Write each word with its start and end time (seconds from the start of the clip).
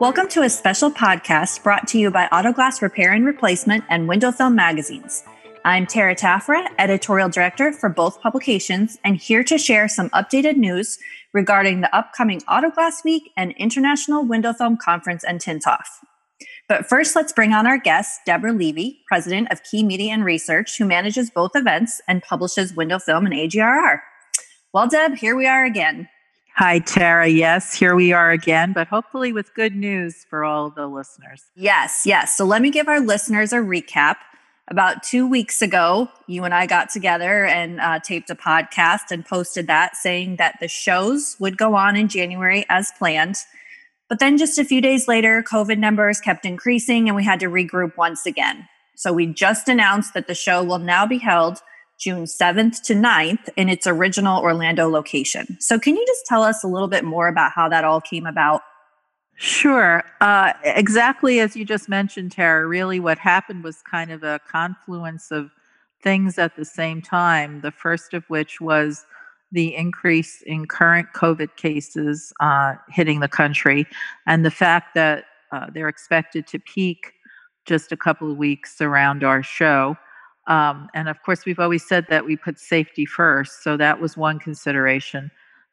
Welcome 0.00 0.26
to 0.30 0.42
a 0.42 0.50
special 0.50 0.90
podcast 0.90 1.62
brought 1.62 1.86
to 1.88 1.98
you 1.98 2.10
by 2.10 2.28
Autoglass 2.32 2.82
Repair 2.82 3.12
and 3.12 3.24
Replacement 3.24 3.84
and 3.88 4.08
Window 4.08 4.32
Film 4.32 4.56
Magazines. 4.56 5.22
I'm 5.64 5.86
Tara 5.86 6.16
Taffera, 6.16 6.66
editorial 6.80 7.28
director 7.28 7.72
for 7.72 7.88
both 7.88 8.20
publications, 8.20 8.98
and 9.04 9.16
here 9.16 9.44
to 9.44 9.56
share 9.56 9.86
some 9.86 10.10
updated 10.10 10.56
news 10.56 10.98
regarding 11.32 11.80
the 11.80 11.96
upcoming 11.96 12.40
Autoglass 12.40 13.04
Week 13.04 13.30
and 13.36 13.52
International 13.52 14.24
Window 14.24 14.52
Film 14.52 14.76
Conference 14.76 15.22
and 15.22 15.40
Tintoff. 15.40 15.86
But 16.68 16.86
first, 16.86 17.14
let's 17.14 17.32
bring 17.32 17.52
on 17.52 17.66
our 17.66 17.78
guest, 17.78 18.18
Deborah 18.26 18.52
Levy, 18.52 18.98
president 19.06 19.52
of 19.52 19.62
Key 19.62 19.84
Media 19.84 20.12
and 20.12 20.24
Research, 20.24 20.76
who 20.76 20.86
manages 20.86 21.30
both 21.30 21.52
events 21.54 22.00
and 22.08 22.20
publishes 22.20 22.74
Window 22.74 22.98
Film 22.98 23.26
and 23.26 23.34
AGRR. 23.34 24.00
Well, 24.72 24.88
Deb, 24.88 25.14
here 25.14 25.36
we 25.36 25.46
are 25.46 25.64
again. 25.64 26.08
Hi, 26.56 26.78
Tara. 26.78 27.26
Yes, 27.26 27.74
here 27.74 27.96
we 27.96 28.12
are 28.12 28.30
again, 28.30 28.72
but 28.72 28.86
hopefully 28.86 29.32
with 29.32 29.52
good 29.54 29.74
news 29.74 30.24
for 30.30 30.44
all 30.44 30.70
the 30.70 30.86
listeners. 30.86 31.42
Yes, 31.56 32.02
yes. 32.06 32.36
So 32.36 32.44
let 32.44 32.62
me 32.62 32.70
give 32.70 32.86
our 32.86 33.00
listeners 33.00 33.52
a 33.52 33.56
recap. 33.56 34.16
About 34.68 35.02
two 35.02 35.28
weeks 35.28 35.60
ago, 35.60 36.08
you 36.28 36.44
and 36.44 36.54
I 36.54 36.66
got 36.66 36.90
together 36.90 37.44
and 37.44 37.80
uh, 37.80 37.98
taped 37.98 38.30
a 38.30 38.36
podcast 38.36 39.10
and 39.10 39.26
posted 39.26 39.66
that 39.66 39.96
saying 39.96 40.36
that 40.36 40.54
the 40.60 40.68
shows 40.68 41.36
would 41.40 41.58
go 41.58 41.74
on 41.74 41.96
in 41.96 42.06
January 42.06 42.64
as 42.68 42.92
planned. 42.98 43.36
But 44.08 44.20
then 44.20 44.38
just 44.38 44.56
a 44.56 44.64
few 44.64 44.80
days 44.80 45.08
later, 45.08 45.42
COVID 45.42 45.78
numbers 45.78 46.20
kept 46.20 46.46
increasing 46.46 47.08
and 47.08 47.16
we 47.16 47.24
had 47.24 47.40
to 47.40 47.46
regroup 47.46 47.96
once 47.96 48.26
again. 48.26 48.68
So 48.94 49.12
we 49.12 49.26
just 49.26 49.68
announced 49.68 50.14
that 50.14 50.28
the 50.28 50.36
show 50.36 50.62
will 50.62 50.78
now 50.78 51.04
be 51.04 51.18
held 51.18 51.58
June 51.98 52.24
7th 52.24 52.82
to 52.82 52.94
9th 52.94 53.48
in 53.56 53.68
its 53.68 53.86
original 53.86 54.42
Orlando 54.42 54.88
location. 54.88 55.56
So, 55.60 55.78
can 55.78 55.96
you 55.96 56.04
just 56.06 56.26
tell 56.26 56.42
us 56.42 56.64
a 56.64 56.68
little 56.68 56.88
bit 56.88 57.04
more 57.04 57.28
about 57.28 57.52
how 57.52 57.68
that 57.68 57.84
all 57.84 58.00
came 58.00 58.26
about? 58.26 58.62
Sure. 59.36 60.04
Uh, 60.20 60.52
exactly 60.64 61.40
as 61.40 61.56
you 61.56 61.64
just 61.64 61.88
mentioned, 61.88 62.32
Tara, 62.32 62.66
really 62.66 63.00
what 63.00 63.18
happened 63.18 63.64
was 63.64 63.82
kind 63.82 64.12
of 64.12 64.22
a 64.22 64.40
confluence 64.48 65.30
of 65.30 65.50
things 66.02 66.38
at 66.38 66.54
the 66.56 66.64
same 66.64 67.02
time. 67.02 67.60
The 67.62 67.72
first 67.72 68.14
of 68.14 68.24
which 68.28 68.60
was 68.60 69.04
the 69.50 69.74
increase 69.74 70.42
in 70.42 70.66
current 70.66 71.08
COVID 71.14 71.56
cases 71.56 72.32
uh, 72.40 72.74
hitting 72.88 73.20
the 73.20 73.28
country, 73.28 73.86
and 74.26 74.44
the 74.44 74.50
fact 74.50 74.94
that 74.94 75.24
uh, 75.52 75.66
they're 75.72 75.88
expected 75.88 76.46
to 76.48 76.58
peak 76.58 77.12
just 77.64 77.92
a 77.92 77.96
couple 77.96 78.30
of 78.30 78.36
weeks 78.36 78.80
around 78.80 79.24
our 79.24 79.42
show. 79.42 79.96
Um, 80.46 80.88
and 80.94 81.08
of 81.08 81.22
course, 81.22 81.44
we've 81.44 81.58
always 81.58 81.86
said 81.86 82.06
that 82.10 82.24
we 82.24 82.36
put 82.36 82.58
safety 82.58 83.06
first. 83.06 83.62
So 83.62 83.76
that 83.76 84.00
was 84.00 84.16
one 84.16 84.38
consideration. 84.38 85.30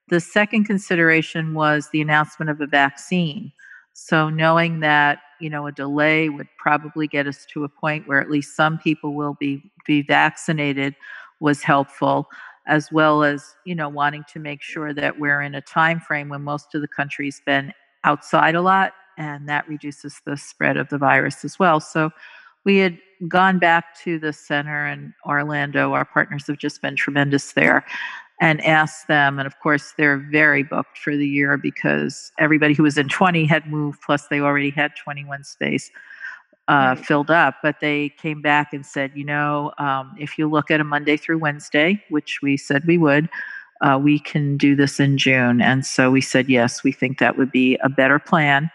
The 0.09 0.19
second 0.19 0.65
consideration 0.65 1.53
was 1.53 1.89
the 1.91 2.01
announcement 2.01 2.49
of 2.49 2.61
a 2.61 2.67
vaccine. 2.67 3.51
So 3.93 4.29
knowing 4.29 4.79
that, 4.79 5.19
you 5.39 5.49
know, 5.49 5.67
a 5.67 5.71
delay 5.71 6.29
would 6.29 6.47
probably 6.57 7.07
get 7.07 7.27
us 7.27 7.45
to 7.53 7.63
a 7.63 7.69
point 7.69 8.07
where 8.07 8.21
at 8.21 8.29
least 8.29 8.55
some 8.55 8.77
people 8.77 9.13
will 9.13 9.35
be, 9.39 9.61
be 9.85 10.01
vaccinated 10.01 10.95
was 11.41 11.63
helpful 11.63 12.29
as 12.67 12.91
well 12.91 13.23
as 13.23 13.55
you 13.65 13.75
know 13.75 13.89
wanting 13.89 14.23
to 14.31 14.39
make 14.39 14.61
sure 14.61 14.93
that 14.93 15.19
we're 15.19 15.41
in 15.41 15.55
a 15.55 15.61
time 15.61 15.99
frame 15.99 16.29
when 16.29 16.41
most 16.41 16.73
of 16.75 16.81
the 16.81 16.87
country's 16.87 17.41
been 17.45 17.73
outside 18.03 18.55
a 18.55 18.61
lot 18.61 18.93
and 19.17 19.49
that 19.49 19.67
reduces 19.67 20.21
the 20.25 20.37
spread 20.37 20.77
of 20.77 20.87
the 20.89 20.97
virus 20.97 21.43
as 21.43 21.57
well 21.57 21.79
so 21.79 22.11
we 22.65 22.77
had 22.77 22.97
gone 23.27 23.59
back 23.59 23.97
to 24.03 24.19
the 24.19 24.33
center 24.33 24.87
in 24.87 25.13
Orlando. 25.25 25.93
Our 25.93 26.05
partners 26.05 26.47
have 26.47 26.57
just 26.57 26.81
been 26.81 26.95
tremendous 26.95 27.53
there 27.53 27.85
and 28.39 28.59
asked 28.65 29.07
them. 29.07 29.37
And 29.37 29.45
of 29.45 29.59
course, 29.59 29.93
they're 29.97 30.17
very 30.17 30.63
booked 30.63 30.97
for 30.97 31.15
the 31.15 31.27
year 31.27 31.57
because 31.57 32.31
everybody 32.39 32.73
who 32.73 32.83
was 32.83 32.97
in 32.97 33.07
20 33.07 33.45
had 33.45 33.67
moved, 33.67 34.01
plus 34.01 34.27
they 34.27 34.39
already 34.39 34.71
had 34.71 34.95
21 34.95 35.43
space 35.43 35.91
uh, 36.67 36.95
filled 36.95 37.29
up. 37.29 37.55
But 37.61 37.79
they 37.79 38.09
came 38.09 38.41
back 38.41 38.73
and 38.73 38.85
said, 38.85 39.11
you 39.13 39.23
know, 39.23 39.71
um, 39.77 40.15
if 40.19 40.37
you 40.37 40.49
look 40.49 40.71
at 40.71 40.79
a 40.79 40.83
Monday 40.83 41.17
through 41.17 41.37
Wednesday, 41.37 42.03
which 42.09 42.39
we 42.41 42.57
said 42.57 42.83
we 42.87 42.97
would, 42.97 43.29
uh, 43.81 43.99
we 44.01 44.17
can 44.19 44.57
do 44.57 44.75
this 44.75 44.99
in 44.99 45.17
June. 45.17 45.61
And 45.61 45.85
so 45.85 46.09
we 46.09 46.21
said, 46.21 46.49
yes, 46.49 46.83
we 46.83 46.91
think 46.91 47.19
that 47.19 47.37
would 47.37 47.51
be 47.51 47.77
a 47.83 47.89
better 47.89 48.17
plan 48.19 48.71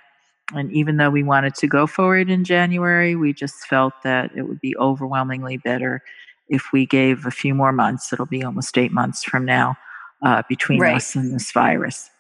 and 0.55 0.71
even 0.73 0.97
though 0.97 1.11
we 1.11 1.23
wanted 1.23 1.55
to 1.57 1.67
go 1.67 1.87
forward 1.87 2.31
in 2.31 2.45
January, 2.45 3.17
we 3.17 3.33
just 3.33 3.67
felt 3.67 3.95
that 4.05 4.31
it 4.37 4.43
would 4.43 4.61
be 4.61 4.77
overwhelmingly 4.77 5.57
better 5.57 6.03
if 6.49 6.73
we 6.73 6.87
gave 6.87 7.27
a 7.27 7.31
few 7.31 7.55
more 7.55 7.73
months. 7.73 8.13
It'll 8.13 8.27
be 8.27 8.45
almost 8.45 8.79
eight 8.79 8.93
months 8.93 9.25
from 9.25 9.45
now 9.45 9.77
uh, 10.23 10.43
between 10.49 10.81
right. 10.81 10.97
us 10.97 11.15
and 11.17 11.35
this 11.35 11.51
virus. 11.51 12.11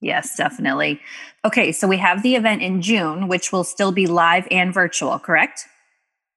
Yes, 0.00 0.34
definitely. 0.36 1.00
Okay, 1.44 1.72
so 1.72 1.86
we 1.86 1.98
have 1.98 2.22
the 2.22 2.34
event 2.34 2.62
in 2.62 2.80
June, 2.80 3.28
which 3.28 3.52
will 3.52 3.64
still 3.64 3.92
be 3.92 4.06
live 4.06 4.48
and 4.50 4.72
virtual, 4.72 5.18
correct? 5.18 5.66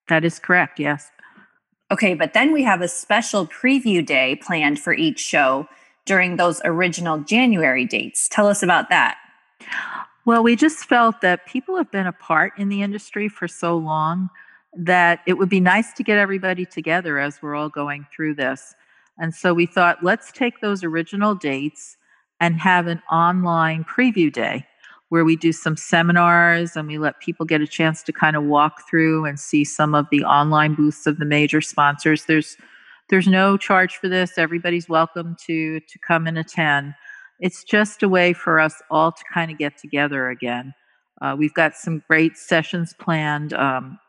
That 0.10 0.26
is 0.26 0.38
correct, 0.38 0.80
yes. 0.80 1.10
Okay, 1.90 2.14
but 2.14 2.34
then 2.34 2.52
we 2.52 2.64
have 2.64 2.82
a 2.82 2.90
special 2.90 3.48
preview 3.48 4.06
day 4.06 4.36
planned 4.36 4.80
for 4.80 4.94
each 4.94 5.20
show 5.20 5.68
during 6.06 6.36
those 6.36 6.62
original 6.66 7.20
January 7.20 7.86
dates. 7.86 8.28
Tell 8.30 8.48
us 8.48 8.62
about 8.62 8.90
that. 8.90 9.18
Well, 10.26 10.42
we 10.42 10.56
just 10.56 10.86
felt 10.86 11.20
that 11.22 11.46
people 11.46 11.76
have 11.76 11.92
been 11.92 12.08
apart 12.08 12.54
in 12.58 12.70
the 12.70 12.82
industry 12.82 13.28
for 13.28 13.48
so 13.48 13.76
long 13.76 14.30
that 14.74 15.20
it 15.28 15.34
would 15.34 15.50
be 15.50 15.60
nice 15.60 15.92
to 15.94 16.04
get 16.04 16.18
everybody 16.18 16.66
together 16.66 17.20
as 17.20 17.42
we're 17.42 17.56
all 17.56 17.70
going 17.70 18.08
through 18.16 18.36
this. 18.36 18.74
And 19.20 19.36
so 19.36 19.54
we 19.54 19.66
thought, 19.66 20.02
let's 20.02 20.32
take 20.32 20.62
those 20.62 20.84
original 20.84 21.36
dates 21.36 21.98
and 22.40 22.60
have 22.60 22.88
an 22.88 23.02
online 23.12 23.84
preview 23.84 24.32
day 24.32 24.66
where 25.10 25.26
we 25.26 25.36
do 25.36 25.52
some 25.52 25.78
seminars 25.78 26.76
and 26.76 26.88
we 26.88 26.98
let 26.98 27.20
people 27.20 27.46
get 27.46 27.62
a 27.62 27.68
chance 27.68 28.02
to 28.02 28.14
kind 28.14 28.36
of 28.36 28.44
walk 28.44 28.90
through 28.90 29.26
and 29.26 29.40
see 29.40 29.64
some 29.64 29.94
of 29.94 30.08
the 30.10 30.24
online 30.24 30.74
booths 30.74 31.06
of 31.06 31.20
the 31.20 31.26
major 31.26 31.62
sponsors. 31.62 32.26
There's 32.26 32.58
there's 33.10 33.28
no 33.28 33.58
charge 33.58 33.98
for 33.98 34.08
this. 34.08 34.38
Everybody's 34.38 34.90
welcome 34.90 35.36
to 35.46 35.82
to 35.82 36.00
come 36.00 36.26
and 36.28 36.38
attend 36.38 36.96
it's 37.40 37.64
just 37.64 38.04
a 38.04 38.10
way 38.10 38.34
for 38.34 38.60
us 38.60 38.82
all 38.90 39.12
to 39.12 39.24
kind 39.34 39.52
of 39.52 39.58
get 39.58 39.78
together 39.78 40.30
again. 40.30 40.74
Uh, 41.22 41.36
we've 41.38 41.54
got 41.54 41.76
some 41.76 42.04
great 42.08 42.38
sessions 42.38 42.94
planned. 43.00 43.54
Um, 43.54 44.00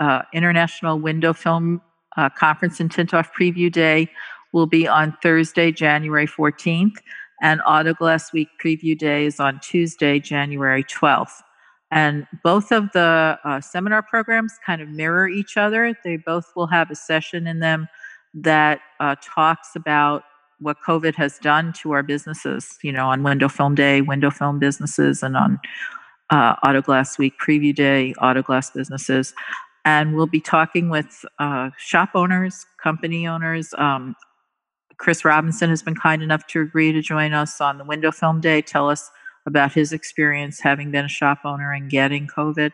uh, 0.00 0.22
International 0.32 0.98
Window 0.98 1.32
Film 1.32 1.80
uh, 2.16 2.28
Conference 2.30 2.80
and 2.80 2.90
Tintoff 2.90 3.28
Preview 3.38 3.70
Day 3.70 4.10
will 4.52 4.66
be 4.66 4.88
on 4.88 5.16
Thursday, 5.22 5.72
January 5.72 6.26
14th, 6.26 6.96
and 7.40 7.60
Autoglass 7.60 8.32
Week 8.32 8.48
Preview 8.62 8.98
Day 8.98 9.26
is 9.26 9.38
on 9.38 9.60
Tuesday, 9.60 10.18
January 10.18 10.84
12th. 10.84 11.42
And 11.90 12.26
both 12.44 12.70
of 12.70 12.90
the 12.92 13.38
uh, 13.44 13.60
seminar 13.60 14.02
programs 14.02 14.52
kind 14.64 14.82
of 14.82 14.88
mirror 14.88 15.28
each 15.28 15.56
other. 15.56 15.94
They 16.04 16.16
both 16.16 16.44
will 16.54 16.66
have 16.66 16.90
a 16.90 16.94
session 16.94 17.46
in 17.46 17.60
them 17.60 17.88
that 18.34 18.80
uh, 19.00 19.16
talks 19.22 19.74
about 19.74 20.24
what 20.60 20.76
COVID 20.86 21.14
has 21.14 21.38
done 21.38 21.72
to 21.74 21.92
our 21.92 22.02
businesses, 22.02 22.78
you 22.82 22.92
know, 22.92 23.06
on 23.08 23.22
Window 23.22 23.48
Film 23.48 23.74
Day, 23.74 24.00
window 24.00 24.30
film 24.30 24.58
businesses, 24.58 25.22
and 25.22 25.36
on 25.36 25.58
uh, 26.30 26.56
Autoglass 26.56 27.18
Week 27.18 27.34
Preview 27.40 27.74
Day, 27.74 28.14
Auto 28.14 28.42
Glass 28.42 28.70
businesses. 28.70 29.34
And 29.84 30.14
we'll 30.14 30.26
be 30.26 30.40
talking 30.40 30.90
with 30.90 31.24
uh, 31.38 31.70
shop 31.78 32.10
owners, 32.14 32.66
company 32.82 33.26
owners. 33.26 33.72
Um, 33.78 34.16
Chris 34.98 35.24
Robinson 35.24 35.70
has 35.70 35.82
been 35.82 35.94
kind 35.94 36.22
enough 36.22 36.46
to 36.48 36.60
agree 36.60 36.92
to 36.92 37.00
join 37.00 37.32
us 37.32 37.60
on 37.60 37.78
the 37.78 37.84
Window 37.84 38.10
Film 38.10 38.40
Day, 38.40 38.60
tell 38.60 38.90
us 38.90 39.10
about 39.46 39.72
his 39.72 39.92
experience 39.92 40.60
having 40.60 40.90
been 40.90 41.04
a 41.04 41.08
shop 41.08 41.38
owner 41.44 41.72
and 41.72 41.88
getting 41.88 42.26
COVID. 42.26 42.72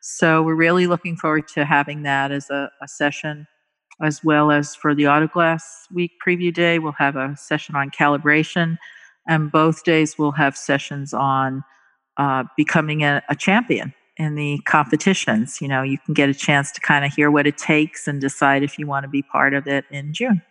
So 0.00 0.42
we're 0.42 0.54
really 0.54 0.86
looking 0.86 1.16
forward 1.16 1.48
to 1.48 1.64
having 1.64 2.02
that 2.02 2.32
as 2.32 2.50
a, 2.50 2.70
a 2.82 2.88
session 2.88 3.46
as 4.02 4.22
well 4.22 4.50
as 4.50 4.74
for 4.74 4.94
the 4.94 5.04
Autoglass 5.04 5.62
Week 5.92 6.12
preview 6.24 6.52
day, 6.52 6.78
we'll 6.78 6.92
have 6.92 7.16
a 7.16 7.36
session 7.36 7.74
on 7.74 7.90
calibration. 7.90 8.76
And 9.28 9.50
both 9.50 9.84
days 9.84 10.16
we'll 10.18 10.32
have 10.32 10.56
sessions 10.56 11.12
on 11.14 11.64
uh, 12.16 12.44
becoming 12.56 13.02
a, 13.02 13.22
a 13.28 13.34
champion 13.34 13.94
in 14.16 14.34
the 14.34 14.58
competitions. 14.66 15.60
You 15.60 15.68
know, 15.68 15.82
you 15.82 15.98
can 15.98 16.14
get 16.14 16.28
a 16.28 16.34
chance 16.34 16.72
to 16.72 16.80
kind 16.80 17.04
of 17.04 17.12
hear 17.12 17.30
what 17.30 17.46
it 17.46 17.58
takes 17.58 18.06
and 18.06 18.20
decide 18.20 18.62
if 18.62 18.78
you 18.78 18.86
want 18.86 19.04
to 19.04 19.08
be 19.08 19.22
part 19.22 19.54
of 19.54 19.66
it 19.66 19.84
in 19.90 20.12
June. 20.12 20.42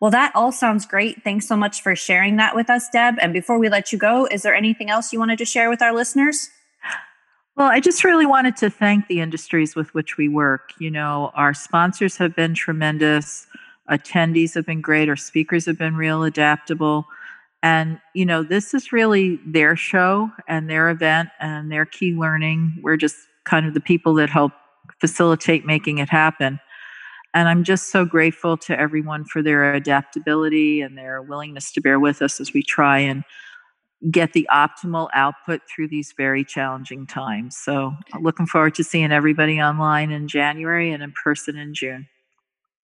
Well, 0.00 0.10
that 0.10 0.32
all 0.34 0.50
sounds 0.50 0.84
great. 0.84 1.22
Thanks 1.22 1.46
so 1.46 1.56
much 1.56 1.80
for 1.80 1.94
sharing 1.94 2.36
that 2.36 2.56
with 2.56 2.68
us, 2.68 2.88
Deb. 2.92 3.14
And 3.20 3.32
before 3.32 3.58
we 3.58 3.68
let 3.68 3.92
you 3.92 3.98
go, 3.98 4.26
is 4.26 4.42
there 4.42 4.54
anything 4.54 4.90
else 4.90 5.12
you 5.12 5.20
wanted 5.20 5.38
to 5.38 5.44
share 5.44 5.70
with 5.70 5.80
our 5.80 5.94
listeners? 5.94 6.48
Well, 7.56 7.68
I 7.68 7.80
just 7.80 8.02
really 8.02 8.24
wanted 8.24 8.56
to 8.58 8.70
thank 8.70 9.08
the 9.08 9.20
industries 9.20 9.76
with 9.76 9.92
which 9.92 10.16
we 10.16 10.26
work. 10.26 10.72
You 10.78 10.90
know, 10.90 11.30
our 11.34 11.52
sponsors 11.52 12.16
have 12.16 12.34
been 12.34 12.54
tremendous, 12.54 13.46
attendees 13.90 14.54
have 14.54 14.64
been 14.64 14.80
great, 14.80 15.10
our 15.10 15.16
speakers 15.16 15.66
have 15.66 15.76
been 15.76 15.94
real 15.94 16.24
adaptable. 16.24 17.06
And, 17.62 18.00
you 18.14 18.24
know, 18.24 18.42
this 18.42 18.72
is 18.72 18.90
really 18.90 19.38
their 19.46 19.76
show 19.76 20.30
and 20.48 20.68
their 20.68 20.88
event 20.88 21.28
and 21.40 21.70
their 21.70 21.84
key 21.84 22.14
learning. 22.14 22.78
We're 22.82 22.96
just 22.96 23.16
kind 23.44 23.66
of 23.66 23.74
the 23.74 23.80
people 23.80 24.14
that 24.14 24.30
help 24.30 24.52
facilitate 24.98 25.66
making 25.66 25.98
it 25.98 26.08
happen. 26.08 26.58
And 27.34 27.48
I'm 27.48 27.64
just 27.64 27.90
so 27.90 28.04
grateful 28.04 28.56
to 28.58 28.78
everyone 28.78 29.24
for 29.24 29.42
their 29.42 29.74
adaptability 29.74 30.80
and 30.80 30.96
their 30.96 31.20
willingness 31.20 31.70
to 31.72 31.80
bear 31.82 32.00
with 32.00 32.22
us 32.22 32.40
as 32.40 32.52
we 32.52 32.62
try 32.62 32.98
and 32.98 33.24
get 34.10 34.32
the 34.32 34.48
optimal 34.52 35.08
output 35.14 35.62
through 35.68 35.88
these 35.88 36.12
very 36.16 36.44
challenging 36.44 37.06
times. 37.06 37.56
So, 37.56 37.94
looking 38.20 38.46
forward 38.46 38.74
to 38.76 38.84
seeing 38.84 39.12
everybody 39.12 39.60
online 39.60 40.10
in 40.10 40.28
January 40.28 40.92
and 40.92 41.02
in 41.02 41.12
person 41.12 41.56
in 41.56 41.74
June. 41.74 42.08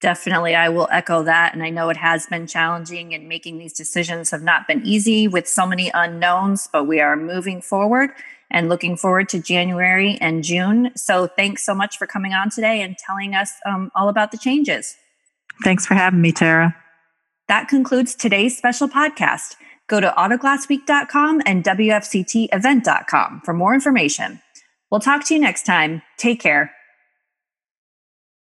Definitely, 0.00 0.54
I 0.54 0.68
will 0.68 0.88
echo 0.92 1.24
that. 1.24 1.54
And 1.54 1.62
I 1.62 1.70
know 1.70 1.88
it 1.88 1.96
has 1.96 2.26
been 2.26 2.46
challenging, 2.46 3.14
and 3.14 3.28
making 3.28 3.58
these 3.58 3.72
decisions 3.72 4.30
have 4.30 4.42
not 4.42 4.68
been 4.68 4.84
easy 4.86 5.26
with 5.26 5.48
so 5.48 5.66
many 5.66 5.90
unknowns, 5.92 6.68
but 6.72 6.84
we 6.84 7.00
are 7.00 7.16
moving 7.16 7.60
forward 7.60 8.10
and 8.50 8.68
looking 8.68 8.96
forward 8.96 9.28
to 9.28 9.40
January 9.40 10.16
and 10.20 10.44
June. 10.44 10.92
So, 10.96 11.26
thanks 11.26 11.64
so 11.64 11.74
much 11.74 11.98
for 11.98 12.06
coming 12.06 12.32
on 12.32 12.50
today 12.50 12.80
and 12.80 12.96
telling 12.96 13.34
us 13.34 13.52
um, 13.66 13.90
all 13.96 14.08
about 14.08 14.30
the 14.30 14.38
changes. 14.38 14.96
Thanks 15.64 15.84
for 15.84 15.94
having 15.94 16.20
me, 16.20 16.30
Tara. 16.30 16.76
That 17.48 17.66
concludes 17.66 18.14
today's 18.14 18.56
special 18.56 18.88
podcast. 18.88 19.56
Go 19.88 20.00
to 20.00 20.10
autoglassweek.com 20.16 21.42
and 21.46 21.64
WFCTevent.com 21.64 23.42
for 23.44 23.54
more 23.54 23.74
information. 23.74 24.40
We'll 24.90 25.00
talk 25.00 25.26
to 25.26 25.34
you 25.34 25.40
next 25.40 25.66
time. 25.66 26.02
Take 26.16 26.40
care. 26.40 26.72